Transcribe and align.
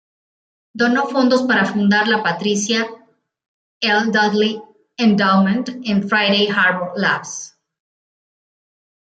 Donó 0.73 1.05
fondos 1.09 1.43
para 1.43 1.63
fundar 1.63 2.07
la 2.07 2.23
Patricia 2.23 2.87
L. 3.81 4.05
Dudley 4.07 4.59
Endowment 4.97 5.63
en 5.83 6.09
Friday 6.09 6.47
Harbor 6.49 6.93
Labs. 6.95 7.55